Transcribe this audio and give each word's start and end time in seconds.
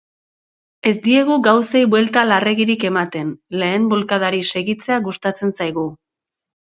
Ez 0.91 0.93
diegu 1.01 1.35
gauzei 1.47 1.81
buelta 1.91 2.23
larregirik 2.29 2.85
ematen, 2.89 3.29
lehen 3.65 3.85
bulkadari 3.91 4.41
segitzea 4.55 4.97
gustatzen 5.09 5.55
zaigu. 5.59 5.85